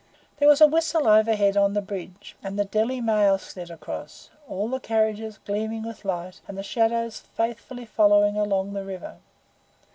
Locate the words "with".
5.83-6.03